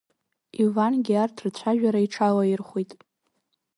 Ивангьы 0.61 1.15
арҭ 1.23 1.37
рцәажәара 1.45 1.99
иҽалаирхәит. 2.05 2.91